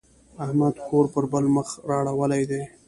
احمد 0.43 0.73
کور 0.87 1.05
پر 1.13 1.23
بل 1.31 1.45
مخ 1.55 1.67
را 1.89 1.97
اړولی 2.09 2.43
دی. 2.49 2.61